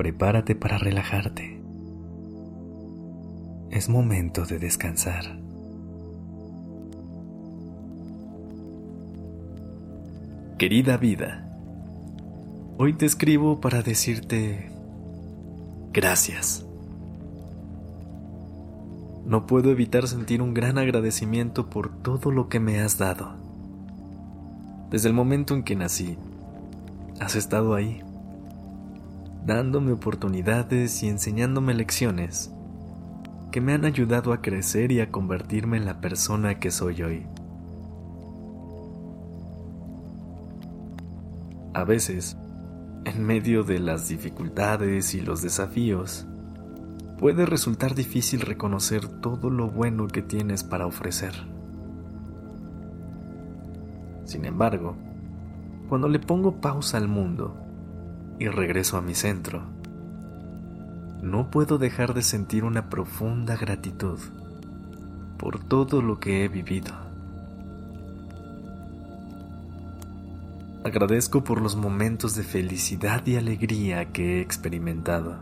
Prepárate 0.00 0.54
para 0.54 0.78
relajarte. 0.78 1.60
Es 3.70 3.90
momento 3.90 4.46
de 4.46 4.58
descansar. 4.58 5.38
Querida 10.56 10.96
vida, 10.96 11.46
hoy 12.78 12.94
te 12.94 13.04
escribo 13.04 13.60
para 13.60 13.82
decirte 13.82 14.70
gracias. 15.92 16.64
No 19.26 19.46
puedo 19.46 19.70
evitar 19.70 20.08
sentir 20.08 20.40
un 20.40 20.54
gran 20.54 20.78
agradecimiento 20.78 21.68
por 21.68 21.94
todo 22.00 22.30
lo 22.30 22.48
que 22.48 22.58
me 22.58 22.80
has 22.80 22.96
dado. 22.96 23.34
Desde 24.90 25.08
el 25.08 25.14
momento 25.14 25.52
en 25.54 25.62
que 25.62 25.76
nací, 25.76 26.16
has 27.20 27.36
estado 27.36 27.74
ahí, 27.74 28.02
dándome 29.44 29.92
oportunidades 29.92 31.02
y 31.02 31.08
enseñándome 31.08 31.74
lecciones 31.74 32.52
que 33.50 33.60
me 33.60 33.72
han 33.72 33.84
ayudado 33.84 34.32
a 34.32 34.42
crecer 34.42 34.92
y 34.92 35.00
a 35.00 35.10
convertirme 35.10 35.76
en 35.76 35.84
la 35.84 36.00
persona 36.00 36.60
que 36.60 36.70
soy 36.70 37.02
hoy. 37.02 37.26
A 41.74 41.84
veces, 41.84 42.36
en 43.04 43.24
medio 43.24 43.64
de 43.64 43.80
las 43.80 44.08
dificultades 44.08 45.14
y 45.14 45.20
los 45.20 45.42
desafíos, 45.42 46.26
puede 47.18 47.44
resultar 47.44 47.94
difícil 47.94 48.40
reconocer 48.40 49.08
todo 49.20 49.50
lo 49.50 49.68
bueno 49.70 50.06
que 50.06 50.22
tienes 50.22 50.62
para 50.62 50.86
ofrecer. 50.86 51.32
Sin 54.24 54.44
embargo, 54.44 54.94
cuando 55.88 56.08
le 56.08 56.20
pongo 56.20 56.60
pausa 56.60 56.98
al 56.98 57.08
mundo 57.08 57.56
y 58.40 58.48
regreso 58.48 58.96
a 58.96 59.02
mi 59.02 59.14
centro, 59.14 59.62
no 61.22 61.50
puedo 61.50 61.76
dejar 61.76 62.14
de 62.14 62.22
sentir 62.22 62.64
una 62.64 62.88
profunda 62.88 63.54
gratitud 63.54 64.18
por 65.36 65.62
todo 65.62 66.00
lo 66.00 66.18
que 66.18 66.42
he 66.42 66.48
vivido. 66.48 66.94
Agradezco 70.84 71.44
por 71.44 71.60
los 71.60 71.76
momentos 71.76 72.34
de 72.34 72.42
felicidad 72.42 73.26
y 73.26 73.36
alegría 73.36 74.10
que 74.10 74.38
he 74.38 74.40
experimentado. 74.40 75.36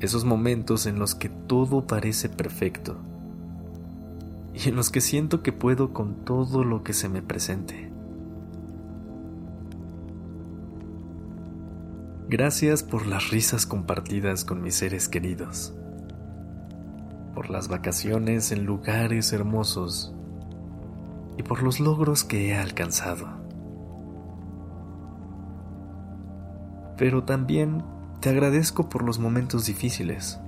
Esos 0.00 0.24
momentos 0.24 0.86
en 0.86 0.98
los 0.98 1.14
que 1.14 1.28
todo 1.28 1.86
parece 1.86 2.30
perfecto 2.30 2.96
y 4.54 4.70
en 4.70 4.76
los 4.76 4.88
que 4.88 5.02
siento 5.02 5.42
que 5.42 5.52
puedo 5.52 5.92
con 5.92 6.24
todo 6.24 6.64
lo 6.64 6.82
que 6.82 6.94
se 6.94 7.10
me 7.10 7.20
presente. 7.20 7.89
Gracias 12.32 12.84
por 12.84 13.08
las 13.08 13.30
risas 13.30 13.66
compartidas 13.66 14.44
con 14.44 14.62
mis 14.62 14.76
seres 14.76 15.08
queridos, 15.08 15.74
por 17.34 17.50
las 17.50 17.66
vacaciones 17.66 18.52
en 18.52 18.66
lugares 18.66 19.32
hermosos. 19.32 20.14
Y 21.36 21.42
por 21.42 21.64
los 21.64 21.80
logros 21.80 22.22
que 22.22 22.50
he 22.50 22.56
alcanzado. 22.56 23.26
Pero 26.96 27.24
también 27.24 27.82
te 28.20 28.28
agradezco 28.28 28.88
por 28.88 29.02
los 29.02 29.18
momentos 29.18 29.66
difíciles, 29.66 30.38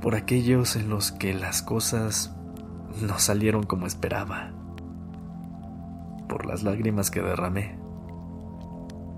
por 0.00 0.14
aquellos 0.14 0.74
en 0.74 0.88
los 0.88 1.12
que 1.12 1.34
las 1.34 1.60
cosas 1.60 2.34
no 3.02 3.18
salieron 3.18 3.64
como 3.64 3.86
esperaba, 3.86 4.54
por 6.30 6.46
las 6.46 6.62
lágrimas 6.62 7.10
que 7.10 7.20
derramé, 7.20 7.81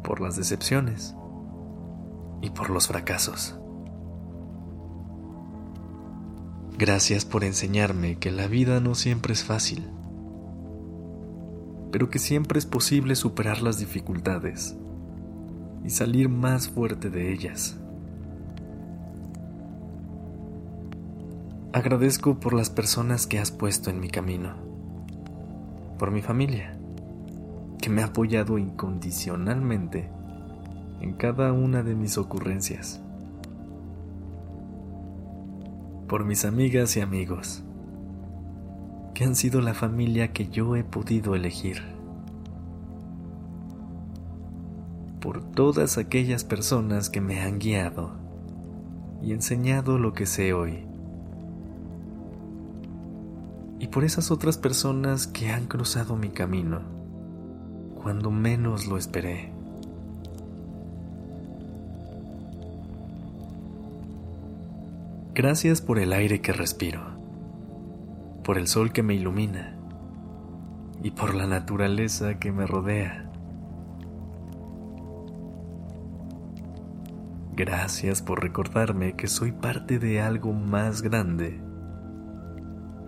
por 0.04 0.20
las 0.20 0.36
decepciones 0.36 1.16
y 2.40 2.50
por 2.50 2.70
los 2.70 2.86
fracasos. 2.86 3.58
Gracias 6.78 7.24
por 7.24 7.42
enseñarme 7.42 8.16
que 8.16 8.30
la 8.30 8.46
vida 8.46 8.80
no 8.80 8.94
siempre 8.94 9.32
es 9.32 9.42
fácil, 9.42 9.88
pero 11.90 12.10
que 12.10 12.18
siempre 12.18 12.58
es 12.58 12.66
posible 12.66 13.16
superar 13.16 13.62
las 13.62 13.78
dificultades 13.78 14.76
y 15.84 15.90
salir 15.90 16.28
más 16.28 16.68
fuerte 16.68 17.10
de 17.10 17.32
ellas. 17.32 17.76
Agradezco 21.72 22.38
por 22.38 22.54
las 22.54 22.70
personas 22.70 23.26
que 23.26 23.38
has 23.38 23.50
puesto 23.50 23.90
en 23.90 24.00
mi 24.00 24.08
camino, 24.08 24.54
por 25.98 26.10
mi 26.10 26.22
familia, 26.22 26.78
que 27.84 27.90
me 27.90 28.00
ha 28.00 28.06
apoyado 28.06 28.56
incondicionalmente 28.56 30.08
en 31.02 31.12
cada 31.12 31.52
una 31.52 31.82
de 31.82 31.94
mis 31.94 32.16
ocurrencias. 32.16 33.02
Por 36.08 36.24
mis 36.24 36.46
amigas 36.46 36.96
y 36.96 37.02
amigos, 37.02 37.62
que 39.12 39.24
han 39.24 39.36
sido 39.36 39.60
la 39.60 39.74
familia 39.74 40.32
que 40.32 40.48
yo 40.48 40.76
he 40.76 40.82
podido 40.82 41.34
elegir, 41.34 41.82
por 45.20 45.44
todas 45.44 45.98
aquellas 45.98 46.42
personas 46.42 47.10
que 47.10 47.20
me 47.20 47.42
han 47.42 47.58
guiado 47.58 48.12
y 49.20 49.34
enseñado 49.34 49.98
lo 49.98 50.14
que 50.14 50.24
sé 50.24 50.54
hoy, 50.54 50.86
y 53.78 53.88
por 53.88 54.04
esas 54.04 54.30
otras 54.30 54.56
personas 54.56 55.26
que 55.26 55.50
han 55.50 55.66
cruzado 55.66 56.16
mi 56.16 56.30
camino 56.30 57.03
cuando 58.04 58.30
menos 58.30 58.86
lo 58.86 58.98
esperé. 58.98 59.50
Gracias 65.32 65.80
por 65.80 65.98
el 65.98 66.12
aire 66.12 66.42
que 66.42 66.52
respiro, 66.52 67.00
por 68.44 68.58
el 68.58 68.68
sol 68.68 68.92
que 68.92 69.02
me 69.02 69.14
ilumina 69.14 69.78
y 71.02 71.12
por 71.12 71.34
la 71.34 71.46
naturaleza 71.46 72.38
que 72.38 72.52
me 72.52 72.66
rodea. 72.66 73.32
Gracias 77.56 78.20
por 78.20 78.42
recordarme 78.42 79.16
que 79.16 79.28
soy 79.28 79.52
parte 79.52 79.98
de 79.98 80.20
algo 80.20 80.52
más 80.52 81.00
grande 81.00 81.58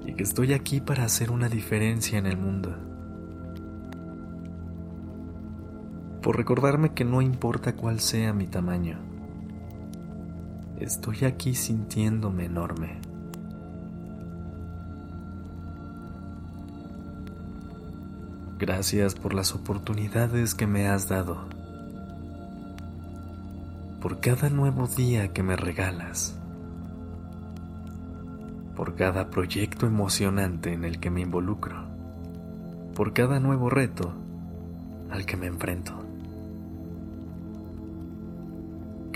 y 0.07 0.15
que 0.15 0.23
estoy 0.23 0.55
aquí 0.55 0.81
para 0.81 1.05
hacer 1.05 1.31
una 1.31 1.51
diferencia 1.51 2.19
en 2.19 2.25
el 2.25 2.39
mundo. 2.39 2.96
Por 6.27 6.37
recordarme 6.37 6.93
que 6.93 7.05
no 7.05 7.23
importa 7.23 7.77
cuál 7.77 8.01
sea 8.01 8.33
mi 8.33 8.49
tamaño 8.49 8.99
Estoy 10.81 11.25
aquí 11.25 11.55
sintiéndome 11.55 12.47
enorme. 12.47 12.99
Gracias 18.59 19.15
por 19.15 19.35
las 19.35 19.55
oportunidades 19.55 20.57
que 20.57 20.67
me 20.67 20.89
has 20.89 21.09
dado, 21.09 21.47
por 24.01 24.19
cada 24.19 24.51
nuevo 24.51 24.89
día 24.89 25.33
que 25.33 25.45
me 25.45 25.55
regalas, 25.55 26.37
por 28.75 28.97
cada 28.97 29.31
proyecto 29.31 29.87
emocionante 29.87 30.73
en 30.73 30.85
el 30.85 30.99
que 30.99 31.11
me 31.11 31.21
involucro, 31.21 31.87
por 32.97 33.13
cada 33.13 33.39
nuevo 33.39 33.71
reto 33.71 34.13
al 35.09 35.25
que 35.25 35.37
me 35.37 35.47
enfrento. 35.47 36.06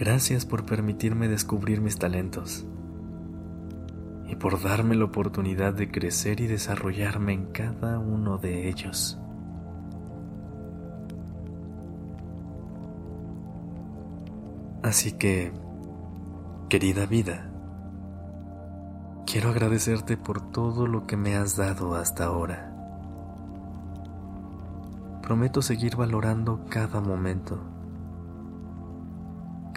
Gracias 0.01 0.47
por 0.47 0.65
permitirme 0.65 1.29
descubrir 1.29 1.83
mis 1.83 1.99
talentos 1.99 2.65
y 4.27 4.35
por 4.35 4.63
darme 4.63 4.95
la 4.95 5.05
oportunidad 5.05 5.75
de 5.75 5.91
crecer 5.91 6.41
y 6.41 6.47
desarrollarme 6.47 7.35
en 7.35 7.53
cada 7.53 7.99
uno 7.99 8.39
de 8.39 8.71
ellos. 8.71 9.21
Así 14.83 15.13
que, 15.13 15.53
querida 16.71 17.05
vida, 17.05 17.51
quiero 19.27 19.51
agradecerte 19.51 20.17
por 20.17 20.51
todo 20.51 20.87
lo 20.87 21.07
que 21.07 21.19
me 21.19 21.37
has 21.37 21.57
dado 21.57 21.95
hasta 21.95 22.25
ahora. 22.25 22.75
Prometo 25.21 25.61
seguir 25.61 25.97
valorando 25.97 26.65
cada 26.71 27.03
momento 27.03 27.80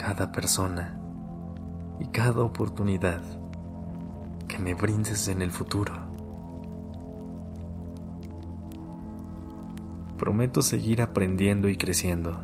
cada 0.06 0.34
persona 0.34 1.00
y 1.98 2.08
cada 2.08 2.44
oportunidad 2.44 3.22
que 4.50 4.60
me 4.60 4.74
brindes 4.74 5.30
en 5.30 5.42
el 5.42 5.50
futuro. 5.50 5.94
Prometo 10.18 10.62
seguir 10.62 11.02
aprendiendo 11.02 11.70
y 11.70 11.78
creciendo 11.78 12.38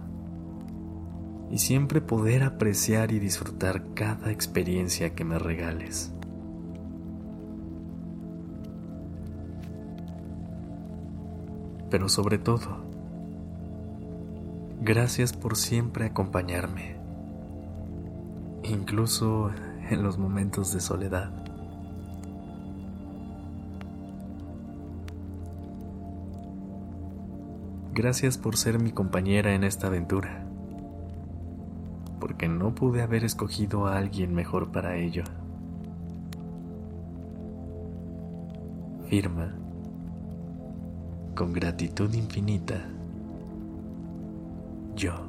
y 1.52 1.58
siempre 1.58 2.00
poder 2.00 2.44
apreciar 2.44 3.12
y 3.12 3.20
disfrutar 3.20 3.94
cada 3.94 4.32
experiencia 4.32 5.14
que 5.14 5.26
me 5.26 5.38
regales. 5.38 6.14
Pero 11.90 12.08
sobre 12.08 12.38
todo, 12.38 12.86
gracias 14.82 15.34
por 15.34 15.58
siempre 15.58 16.06
acompañarme, 16.06 16.99
incluso 18.70 19.52
en 19.90 20.04
los 20.04 20.18
momentos 20.18 20.74
de 20.74 20.80
soledad. 20.80 21.32
Gracias 27.94 28.38
por 28.38 28.56
ser 28.56 28.80
mi 28.80 28.92
compañera 28.92 29.54
en 29.54 29.64
esta 29.64 29.88
aventura 29.88 30.50
porque 32.20 32.48
no 32.48 32.76
pude 32.76 33.02
haber 33.02 33.24
escogido 33.24 33.88
a 33.88 33.98
alguien 33.98 34.34
mejor 34.34 34.72
para 34.72 34.98
ello. 34.98 35.24
Firma, 39.08 39.56
con 41.36 41.54
gratitud 41.54 42.14
infinita, 42.14 42.86
yo. 44.96 45.29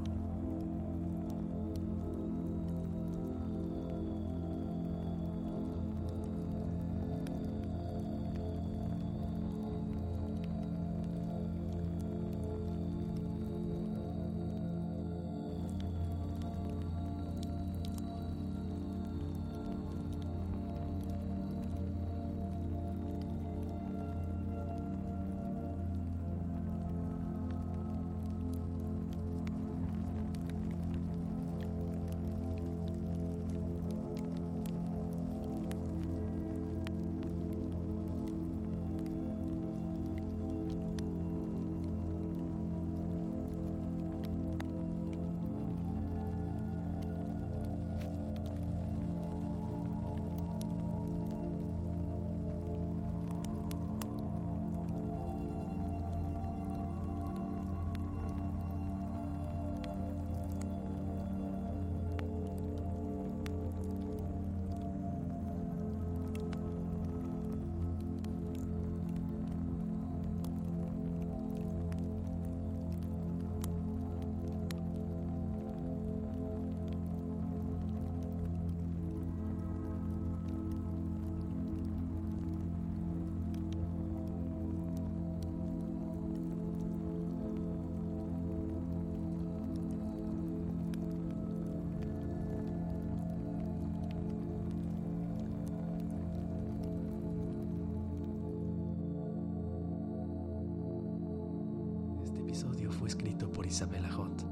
Fue 102.91 103.09
escrito 103.09 103.51
por 103.51 103.65
Isabela 103.65 104.11
Hot. 104.13 104.45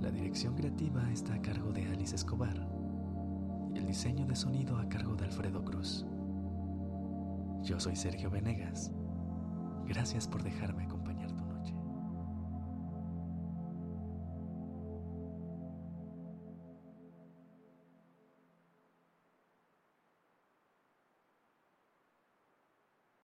La 0.00 0.10
dirección 0.10 0.54
creativa 0.54 1.10
está 1.12 1.34
a 1.34 1.42
cargo 1.42 1.70
de 1.70 1.86
Alice 1.86 2.14
Escobar 2.14 2.66
y 3.74 3.78
el 3.78 3.86
diseño 3.86 4.26
de 4.26 4.34
sonido 4.34 4.78
a 4.78 4.88
cargo 4.88 5.14
de 5.14 5.26
Alfredo 5.26 5.62
Cruz. 5.64 6.06
Yo 7.62 7.78
soy 7.78 7.94
Sergio 7.94 8.30
Venegas. 8.30 8.90
Gracias 9.86 10.26
por 10.26 10.42
dejarme 10.42 10.88